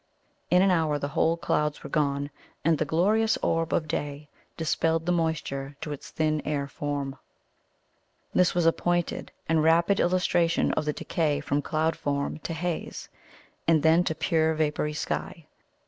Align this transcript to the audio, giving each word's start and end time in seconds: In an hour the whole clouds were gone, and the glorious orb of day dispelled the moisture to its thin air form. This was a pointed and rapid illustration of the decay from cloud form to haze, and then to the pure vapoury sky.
In 0.49 0.63
an 0.63 0.71
hour 0.71 0.97
the 0.97 1.09
whole 1.09 1.37
clouds 1.37 1.83
were 1.83 1.89
gone, 1.91 2.31
and 2.65 2.75
the 2.75 2.85
glorious 2.85 3.37
orb 3.43 3.71
of 3.71 3.87
day 3.87 4.29
dispelled 4.57 5.05
the 5.05 5.11
moisture 5.11 5.75
to 5.81 5.91
its 5.91 6.09
thin 6.09 6.41
air 6.43 6.67
form. 6.67 7.17
This 8.33 8.55
was 8.55 8.65
a 8.65 8.73
pointed 8.73 9.31
and 9.47 9.61
rapid 9.61 9.99
illustration 9.99 10.71
of 10.73 10.85
the 10.85 10.93
decay 10.93 11.39
from 11.39 11.61
cloud 11.61 11.95
form 11.95 12.39
to 12.39 12.53
haze, 12.55 13.09
and 13.67 13.83
then 13.83 14.03
to 14.05 14.15
the 14.15 14.19
pure 14.19 14.55
vapoury 14.55 14.93
sky. 14.93 15.45